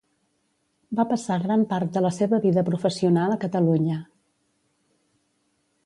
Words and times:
Va 0.99 1.05
passar 1.11 1.35
gran 1.43 1.65
part 1.73 1.93
de 1.97 2.03
la 2.05 2.11
seva 2.17 2.41
vida 2.47 2.65
professional 2.71 3.35
a 3.35 3.39
Catalunya. 3.45 4.01